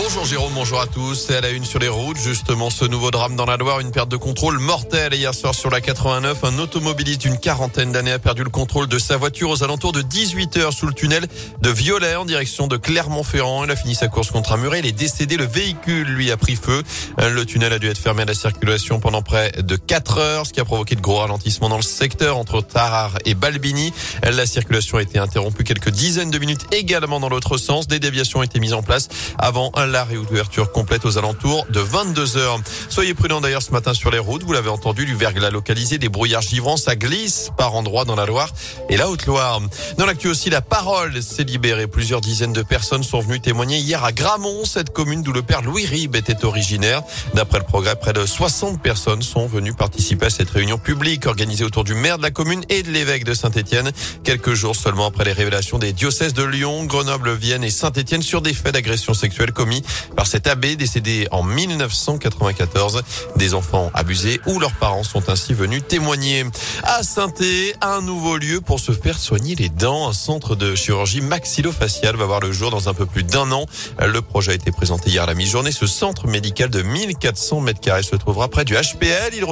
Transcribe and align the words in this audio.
Bonjour 0.00 0.24
Jérôme, 0.24 0.52
bonjour 0.54 0.80
à 0.80 0.86
tous. 0.86 1.16
C'est 1.26 1.34
à 1.34 1.40
la 1.40 1.50
une 1.50 1.64
sur 1.64 1.80
les 1.80 1.88
routes, 1.88 2.18
justement 2.18 2.70
ce 2.70 2.84
nouveau 2.84 3.10
drame 3.10 3.34
dans 3.34 3.46
la 3.46 3.56
Loire, 3.56 3.80
une 3.80 3.90
perte 3.90 4.08
de 4.08 4.16
contrôle 4.16 4.60
mortelle. 4.60 5.12
Hier 5.12 5.34
soir 5.34 5.56
sur 5.56 5.70
la 5.70 5.80
89, 5.80 6.44
un 6.44 6.56
automobiliste 6.60 7.22
d'une 7.22 7.36
quarantaine 7.36 7.90
d'années 7.90 8.12
a 8.12 8.20
perdu 8.20 8.44
le 8.44 8.48
contrôle 8.48 8.86
de 8.86 8.96
sa 8.96 9.16
voiture 9.16 9.50
aux 9.50 9.64
alentours 9.64 9.90
de 9.90 10.02
18 10.02 10.56
heures 10.58 10.72
sous 10.72 10.86
le 10.86 10.92
tunnel 10.92 11.26
de 11.60 11.70
Violet 11.70 12.14
en 12.14 12.24
direction 12.24 12.68
de 12.68 12.76
Clermont-Ferrand. 12.76 13.64
Il 13.64 13.72
a 13.72 13.76
fini 13.76 13.96
sa 13.96 14.06
course 14.06 14.30
contre 14.30 14.52
un 14.52 14.56
mur 14.56 14.72
et 14.76 14.78
il 14.78 14.86
est 14.86 14.92
décédé. 14.92 15.36
Le 15.36 15.46
véhicule 15.46 16.06
lui 16.06 16.30
a 16.30 16.36
pris 16.36 16.54
feu. 16.54 16.84
Le 17.18 17.44
tunnel 17.44 17.72
a 17.72 17.80
dû 17.80 17.88
être 17.88 17.98
fermé 17.98 18.22
à 18.22 18.26
la 18.26 18.34
circulation 18.34 19.00
pendant 19.00 19.22
près 19.22 19.50
de 19.50 19.74
4 19.74 20.18
heures, 20.18 20.46
ce 20.46 20.52
qui 20.52 20.60
a 20.60 20.64
provoqué 20.64 20.94
de 20.94 21.00
gros 21.00 21.16
ralentissements 21.16 21.70
dans 21.70 21.76
le 21.76 21.82
secteur 21.82 22.36
entre 22.36 22.60
Tarare 22.60 23.18
et 23.24 23.34
Balbini. 23.34 23.92
La 24.22 24.46
circulation 24.46 24.98
a 24.98 25.02
été 25.02 25.18
interrompue 25.18 25.64
quelques 25.64 25.90
dizaines 25.90 26.30
de 26.30 26.38
minutes 26.38 26.66
également 26.70 27.18
dans 27.18 27.28
l'autre 27.28 27.56
sens. 27.56 27.88
Des 27.88 27.98
déviations 27.98 28.38
ont 28.38 28.44
été 28.44 28.60
mises 28.60 28.74
en 28.74 28.82
place 28.84 29.08
avant 29.38 29.72
la 29.90 30.04
réouverture 30.04 30.72
complète 30.72 31.04
aux 31.04 31.18
alentours 31.18 31.66
de 31.70 31.80
22 31.80 32.36
heures. 32.36 32.60
Soyez 32.88 33.14
prudents 33.14 33.40
d'ailleurs 33.40 33.62
ce 33.62 33.72
matin 33.72 33.94
sur 33.94 34.10
les 34.10 34.18
routes. 34.18 34.42
Vous 34.42 34.52
l'avez 34.52 34.68
entendu, 34.68 35.06
du 35.06 35.14
verglas 35.14 35.50
localisé, 35.50 35.98
des 35.98 36.08
brouillards 36.08 36.42
givrants, 36.42 36.76
ça 36.76 36.96
glisse 36.96 37.50
par 37.56 37.74
endroits 37.74 38.04
dans 38.04 38.14
la 38.14 38.26
Loire 38.26 38.50
et 38.88 38.96
la 38.96 39.08
Haute-Loire. 39.08 39.60
Dans 39.96 40.06
l'actu 40.06 40.28
aussi, 40.28 40.50
la 40.50 40.60
parole 40.60 41.22
s'est 41.22 41.44
libérée. 41.44 41.86
Plusieurs 41.86 42.20
dizaines 42.20 42.52
de 42.52 42.62
personnes 42.62 43.02
sont 43.02 43.20
venues 43.20 43.40
témoigner 43.40 43.78
hier 43.78 44.04
à 44.04 44.12
Gramont, 44.12 44.64
cette 44.64 44.90
commune 44.90 45.22
d'où 45.22 45.32
le 45.32 45.42
père 45.42 45.62
Louis 45.62 45.86
Ribes 45.86 46.16
était 46.16 46.44
originaire. 46.44 47.02
D'après 47.34 47.58
le 47.58 47.64
progrès, 47.64 47.96
près 47.96 48.12
de 48.12 48.24
60 48.24 48.82
personnes 48.82 49.22
sont 49.22 49.46
venues 49.46 49.74
participer 49.74 50.26
à 50.26 50.30
cette 50.30 50.50
réunion 50.50 50.78
publique 50.78 51.26
organisée 51.26 51.64
autour 51.64 51.84
du 51.84 51.94
maire 51.94 52.18
de 52.18 52.22
la 52.22 52.30
commune 52.30 52.64
et 52.68 52.82
de 52.82 52.90
l'évêque 52.90 53.24
de 53.24 53.34
Saint-Étienne. 53.34 53.92
Quelques 54.24 54.54
jours 54.54 54.76
seulement 54.76 55.06
après 55.06 55.24
les 55.24 55.32
révélations 55.32 55.78
des 55.78 55.92
diocèses 55.92 56.34
de 56.34 56.42
Lyon, 56.42 56.84
Grenoble, 56.84 57.32
Vienne 57.32 57.64
et 57.64 57.70
Saint-Étienne 57.70 58.22
sur 58.22 58.42
des 58.42 58.54
faits 58.54 58.74
d'agression 58.74 59.14
sexuelle 59.14 59.52
par 60.16 60.26
cet 60.26 60.46
abbé 60.46 60.76
décédé 60.76 61.28
en 61.30 61.42
1994. 61.42 63.02
Des 63.36 63.54
enfants 63.54 63.90
abusés 63.94 64.40
ou 64.46 64.58
leurs 64.58 64.74
parents 64.74 65.04
sont 65.04 65.28
ainsi 65.30 65.54
venus 65.54 65.82
témoigner. 65.86 66.44
À 66.84 67.00
un 67.82 68.02
nouveau 68.02 68.36
lieu 68.36 68.60
pour 68.60 68.80
se 68.80 68.92
faire 68.92 69.18
soigner 69.18 69.54
les 69.54 69.68
dents. 69.68 70.08
Un 70.08 70.12
centre 70.12 70.56
de 70.56 70.74
chirurgie 70.74 71.20
maxillofaciale 71.20 72.16
va 72.16 72.26
voir 72.26 72.40
le 72.40 72.52
jour 72.52 72.70
dans 72.70 72.88
un 72.88 72.94
peu 72.94 73.06
plus 73.06 73.22
d'un 73.22 73.50
an. 73.52 73.66
Le 74.04 74.20
projet 74.20 74.52
a 74.52 74.54
été 74.54 74.70
présenté 74.72 75.10
hier 75.10 75.22
à 75.22 75.26
la 75.26 75.34
mi-journée. 75.34 75.72
Ce 75.72 75.86
centre 75.86 76.26
médical 76.26 76.70
de 76.70 76.82
1400 76.82 77.60
mètres 77.60 77.80
carrés 77.80 78.02
se 78.02 78.16
trouvera 78.16 78.48
près 78.48 78.64
du 78.64 78.74
HPL. 78.74 79.34
Il, 79.34 79.44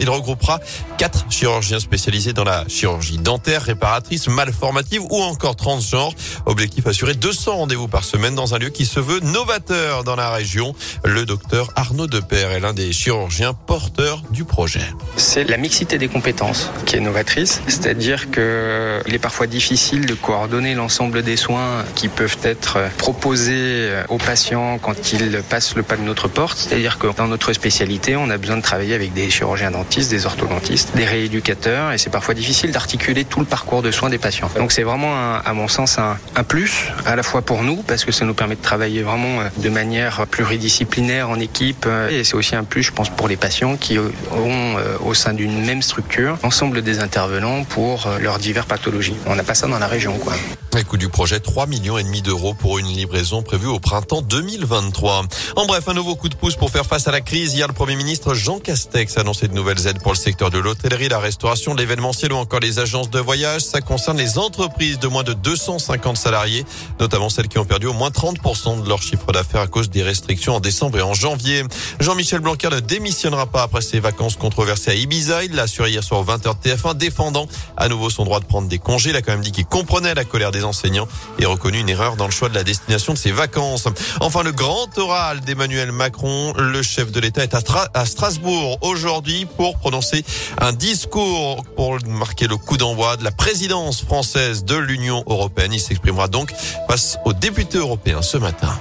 il 0.00 0.10
regroupera 0.10 0.60
quatre 0.98 1.26
chirurgiens 1.30 1.80
spécialisés 1.80 2.32
dans 2.32 2.44
la 2.44 2.66
chirurgie 2.68 3.18
dentaire, 3.18 3.62
réparatrice, 3.62 4.28
malformative 4.28 5.02
ou 5.10 5.22
encore 5.22 5.56
transgenre. 5.56 6.14
Objectif 6.46 6.86
assurer 6.86 7.14
200 7.14 7.56
rendez-vous 7.56 7.88
par 7.88 8.04
semaine 8.04 8.34
dans 8.34 8.54
un 8.54 8.58
lieu 8.58 8.70
qui 8.70 8.86
se 8.86 9.00
veut 9.00 9.20
novateur 9.20 9.63
dans 9.68 10.16
la 10.16 10.30
région. 10.30 10.74
Le 11.04 11.24
docteur 11.24 11.70
Arnaud 11.76 12.06
Depère 12.06 12.50
est 12.50 12.60
l'un 12.60 12.72
des 12.72 12.92
chirurgiens 12.92 13.54
porteurs 13.54 14.22
du 14.30 14.44
projet. 14.44 14.82
C'est 15.16 15.44
la 15.44 15.56
mixité 15.56 15.98
des 15.98 16.08
compétences 16.08 16.70
qui 16.86 16.96
est 16.96 17.00
novatrice, 17.00 17.62
c'est-à-dire 17.66 18.30
que 18.30 19.00
il 19.06 19.14
est 19.14 19.18
parfois 19.18 19.46
difficile 19.46 20.06
de 20.06 20.14
coordonner 20.14 20.74
l'ensemble 20.74 21.22
des 21.22 21.36
soins 21.36 21.84
qui 21.94 22.08
peuvent 22.08 22.38
être 22.42 22.78
proposés 22.98 23.90
aux 24.08 24.18
patients 24.18 24.78
quand 24.78 25.12
ils 25.12 25.42
passent 25.48 25.74
le 25.74 25.82
pas 25.82 25.96
de 25.96 26.02
notre 26.02 26.28
porte. 26.28 26.58
C'est-à-dire 26.58 26.98
que 26.98 27.06
dans 27.16 27.28
notre 27.28 27.52
spécialité, 27.52 28.16
on 28.16 28.30
a 28.30 28.36
besoin 28.36 28.56
de 28.56 28.62
travailler 28.62 28.94
avec 28.94 29.12
des 29.12 29.30
chirurgiens 29.30 29.70
dentistes, 29.70 30.10
des 30.10 30.26
orthodontistes, 30.26 30.94
des 30.94 31.04
rééducateurs, 31.04 31.92
et 31.92 31.98
c'est 31.98 32.10
parfois 32.10 32.34
difficile 32.34 32.70
d'articuler 32.72 33.24
tout 33.24 33.40
le 33.40 33.46
parcours 33.46 33.82
de 33.82 33.90
soins 33.90 34.10
des 34.10 34.18
patients. 34.18 34.50
Donc 34.56 34.72
c'est 34.72 34.82
vraiment, 34.82 35.36
à 35.44 35.52
mon 35.54 35.68
sens, 35.68 35.98
un, 35.98 36.18
un 36.36 36.44
plus, 36.44 36.90
à 37.06 37.16
la 37.16 37.22
fois 37.22 37.42
pour 37.42 37.62
nous, 37.62 37.76
parce 37.76 38.04
que 38.04 38.12
ça 38.12 38.24
nous 38.24 38.34
permet 38.34 38.56
de 38.56 38.62
travailler 38.62 39.02
vraiment 39.02 39.40
de 39.58 39.68
manière 39.68 40.26
pluridisciplinaire 40.26 41.30
en 41.30 41.38
équipe. 41.38 41.86
Et 42.10 42.24
c'est 42.24 42.34
aussi 42.34 42.56
un 42.56 42.64
plus, 42.64 42.82
je 42.82 42.92
pense, 42.92 43.10
pour 43.10 43.28
les 43.28 43.36
patients 43.36 43.76
qui 43.76 43.98
auront 43.98 44.76
euh, 44.78 44.96
au 45.04 45.14
sein 45.14 45.32
d'une 45.32 45.64
même 45.64 45.82
structure 45.82 46.38
l'ensemble 46.42 46.82
des 46.82 47.00
intervenants 47.00 47.64
pour 47.64 48.06
euh, 48.06 48.18
leurs 48.18 48.38
diverses 48.38 48.66
pathologies. 48.66 49.16
On 49.26 49.34
n'a 49.34 49.44
pas 49.44 49.54
ça 49.54 49.66
dans 49.66 49.78
la 49.78 49.86
région, 49.86 50.16
quoi. 50.18 50.34
Écoute 50.76 50.98
du 50.98 51.08
projet, 51.08 51.38
3 51.38 51.66
millions 51.66 51.98
et 51.98 52.02
demi 52.02 52.20
d'euros 52.20 52.52
pour 52.52 52.78
une 52.80 52.88
livraison 52.88 53.42
prévue 53.42 53.68
au 53.68 53.78
printemps 53.78 54.22
2023. 54.22 55.22
En 55.54 55.66
bref, 55.66 55.88
un 55.88 55.94
nouveau 55.94 56.16
coup 56.16 56.28
de 56.28 56.34
pouce 56.34 56.56
pour 56.56 56.70
faire 56.70 56.84
face 56.84 57.06
à 57.06 57.12
la 57.12 57.20
crise. 57.20 57.54
Hier, 57.54 57.68
le 57.68 57.72
Premier 57.72 57.94
ministre 57.94 58.34
Jean 58.34 58.58
Castex 58.58 59.16
a 59.16 59.20
annoncé 59.20 59.46
de 59.46 59.54
nouvelles 59.54 59.86
aides 59.86 60.02
pour 60.02 60.10
le 60.10 60.16
secteur 60.16 60.50
de 60.50 60.58
l'hôtellerie, 60.58 61.08
la 61.08 61.20
restauration, 61.20 61.74
l'événementiel 61.74 62.32
ou 62.32 62.36
encore 62.36 62.58
les 62.58 62.80
agences 62.80 63.08
de 63.08 63.20
voyage. 63.20 63.60
Ça 63.60 63.82
concerne 63.82 64.18
les 64.18 64.36
entreprises 64.36 64.98
de 64.98 65.06
moins 65.06 65.22
de 65.22 65.32
250 65.32 66.16
salariés, 66.16 66.64
notamment 66.98 67.28
celles 67.28 67.48
qui 67.48 67.58
ont 67.58 67.64
perdu 67.64 67.86
au 67.86 67.92
moins 67.92 68.10
30% 68.10 68.82
de 68.82 68.88
leur 68.88 69.00
chiffre 69.00 69.30
d'affaires 69.30 69.60
à 69.60 69.68
cause 69.68 69.90
des 69.90 70.02
restrictions 70.02 70.56
en 70.56 70.60
décembre 70.60 70.98
et 70.98 71.02
en 71.02 71.14
janvier. 71.14 71.62
Jean-Michel 72.00 72.40
Blanquer 72.40 72.70
ne 72.70 72.80
démissionnera 72.80 73.46
pas 73.46 73.62
après 73.62 73.80
ses 73.80 74.00
vacances 74.00 74.34
controversées 74.34 74.90
à 74.90 74.94
Ibiza. 74.94 75.44
Il 75.44 75.54
l'a 75.54 75.62
assuré 75.62 75.90
hier 75.90 76.02
soir 76.02 76.20
au 76.20 76.24
20h 76.24 76.56
TF1, 76.64 76.96
défendant 76.96 77.46
à 77.76 77.88
nouveau 77.88 78.10
son 78.10 78.24
droit 78.24 78.40
de 78.40 78.46
prendre 78.46 78.66
des 78.66 78.78
congés. 78.78 79.10
Il 79.10 79.16
a 79.16 79.22
quand 79.22 79.32
même 79.32 79.42
dit 79.44 79.52
qu'il 79.52 79.66
comprenait 79.66 80.14
la 80.14 80.24
colère 80.24 80.50
des 80.50 80.63
enseignants 80.64 81.08
et 81.38 81.46
reconnu 81.46 81.78
une 81.78 81.88
erreur 81.88 82.16
dans 82.16 82.26
le 82.26 82.32
choix 82.32 82.48
de 82.48 82.54
la 82.54 82.64
destination 82.64 83.12
de 83.12 83.18
ses 83.18 83.32
vacances. 83.32 83.86
Enfin, 84.20 84.42
le 84.42 84.52
grand 84.52 84.96
oral 84.98 85.40
d'Emmanuel 85.40 85.92
Macron, 85.92 86.52
le 86.56 86.82
chef 86.82 87.12
de 87.12 87.20
l'État 87.20 87.42
est 87.42 87.54
à, 87.54 88.04
Strasbourg 88.04 88.78
aujourd'hui 88.82 89.46
pour 89.56 89.78
prononcer 89.78 90.24
un 90.58 90.72
discours 90.72 91.64
pour 91.76 91.98
marquer 92.06 92.46
le 92.46 92.56
coup 92.56 92.76
d'envoi 92.76 93.16
de 93.16 93.24
la 93.24 93.32
présidence 93.32 94.02
française 94.02 94.64
de 94.64 94.76
l'Union 94.76 95.24
européenne. 95.26 95.72
Il 95.72 95.80
s'exprimera 95.80 96.28
donc 96.28 96.52
face 96.88 97.18
aux 97.24 97.32
députés 97.32 97.78
européens 97.78 98.22
ce 98.22 98.38
matin. 98.38 98.78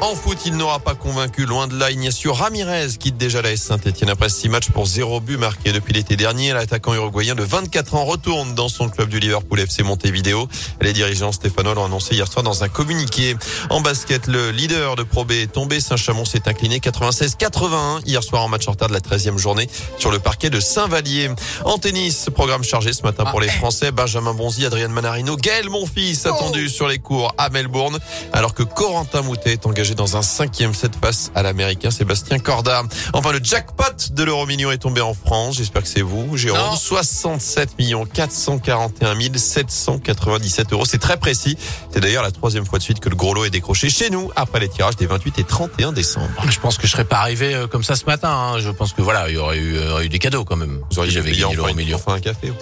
En 0.00 0.14
foot, 0.14 0.38
il 0.46 0.56
n'aura 0.56 0.78
pas 0.78 0.94
convaincu, 0.94 1.44
loin 1.44 1.66
de 1.66 1.76
là, 1.76 1.90
Ignacio 1.90 2.32
Ramirez 2.32 2.90
quitte 3.00 3.16
déjà 3.16 3.42
la 3.42 3.50
S 3.50 3.62
Saint-Etienne 3.62 4.08
après 4.08 4.28
six 4.28 4.48
matchs 4.48 4.70
pour 4.70 4.86
zéro 4.86 5.18
but 5.20 5.36
marqué 5.36 5.72
depuis 5.72 5.92
l'été 5.92 6.14
dernier. 6.14 6.52
L'attaquant 6.52 6.94
uruguayen 6.94 7.34
de 7.34 7.42
24 7.42 7.96
ans 7.96 8.04
retourne 8.04 8.54
dans 8.54 8.68
son 8.68 8.88
club 8.88 9.08
du 9.08 9.18
Liverpool 9.18 9.58
FC 9.58 9.82
Montevideo. 9.82 10.48
Les 10.80 10.92
dirigeants 10.92 11.32
stéphanois 11.32 11.74
l'ont 11.74 11.86
annoncé 11.86 12.14
hier 12.14 12.30
soir 12.30 12.44
dans 12.44 12.62
un 12.62 12.68
communiqué. 12.68 13.34
En 13.70 13.80
basket, 13.80 14.28
le 14.28 14.52
leader 14.52 14.94
de 14.94 15.02
Pro 15.02 15.24
B 15.24 15.32
est 15.32 15.52
tombé. 15.52 15.80
Saint-Chamond 15.80 16.24
s'est 16.24 16.48
incliné 16.48 16.78
96-81 16.78 18.02
hier 18.06 18.22
soir 18.22 18.44
en 18.44 18.48
match 18.48 18.68
en 18.68 18.72
retard 18.72 18.88
de 18.88 18.94
la 18.94 19.00
13e 19.00 19.36
journée 19.36 19.68
sur 19.98 20.12
le 20.12 20.20
parquet 20.20 20.48
de 20.48 20.60
Saint-Vallier. 20.60 21.28
En 21.64 21.78
tennis, 21.78 22.30
programme 22.32 22.62
chargé 22.62 22.92
ce 22.92 23.02
matin 23.02 23.24
pour 23.24 23.40
les 23.40 23.48
Français. 23.48 23.90
Benjamin 23.90 24.32
Bonzi, 24.32 24.64
Adrien 24.64 24.88
Manarino, 24.88 25.36
Gaël 25.36 25.68
Monfils 25.68 26.20
attendu 26.24 26.68
sur 26.68 26.86
les 26.86 27.00
cours 27.00 27.34
à 27.36 27.50
Melbourne 27.50 27.98
alors 28.32 28.54
que 28.54 28.62
Corentin 28.62 29.22
Moutet 29.22 29.54
est 29.54 29.66
engagé 29.66 29.87
dans 29.94 30.16
un 30.16 30.22
cinquième 30.22 30.74
set 30.74 30.92
face 31.00 31.30
à 31.34 31.42
l'américain 31.42 31.90
Sébastien 31.90 32.38
Corda. 32.38 32.82
Enfin, 33.12 33.32
le 33.32 33.40
jackpot 33.42 33.84
de 34.10 34.22
l'euro 34.22 34.46
million 34.46 34.70
est 34.70 34.78
tombé 34.78 35.00
en 35.00 35.14
France. 35.14 35.56
J'espère 35.56 35.82
que 35.82 35.88
c'est 35.88 36.02
vous, 36.02 36.36
Jérôme. 36.36 36.76
67 36.76 37.78
millions 37.78 38.06
441 38.06 39.14
797 39.36 40.72
euros. 40.72 40.84
C'est 40.84 40.98
très 40.98 41.16
précis. 41.16 41.56
C'est 41.92 42.00
d'ailleurs 42.00 42.22
la 42.22 42.30
troisième 42.30 42.66
fois 42.66 42.78
de 42.78 42.84
suite 42.84 43.00
que 43.00 43.08
le 43.08 43.16
gros 43.16 43.34
lot 43.34 43.44
est 43.44 43.50
décroché 43.50 43.90
chez 43.90 44.10
nous 44.10 44.30
après 44.36 44.60
les 44.60 44.68
tirages 44.68 44.96
des 44.96 45.06
28 45.06 45.38
et 45.38 45.44
31 45.44 45.92
décembre. 45.92 46.28
Je 46.48 46.58
pense 46.60 46.78
que 46.78 46.86
je 46.86 46.92
serais 46.92 47.04
pas 47.04 47.18
arrivé 47.18 47.54
euh, 47.54 47.66
comme 47.66 47.84
ça 47.84 47.96
ce 47.96 48.04
matin. 48.04 48.30
Hein. 48.30 48.58
Je 48.58 48.70
pense 48.70 48.92
que 48.92 49.02
voilà, 49.02 49.28
il 49.28 49.34
y 49.34 49.38
aurait 49.38 49.58
eu, 49.58 49.76
euh, 49.76 50.04
eu 50.04 50.08
des 50.08 50.18
cadeaux 50.18 50.44
quand 50.44 50.56
même. 50.56 50.80
Vous 50.90 50.98
auriez 50.98 51.12
j'avais 51.12 51.32
gagné 51.32 51.54
l'euro 51.54 51.74
million. 51.74 51.96
Enfin 51.96 52.14
un 52.14 52.20
café. 52.20 52.52